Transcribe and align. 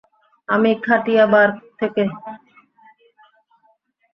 আমি 0.49 0.71
কাঠিয়াবাড় 0.85 1.53
থেকে। 1.79 2.03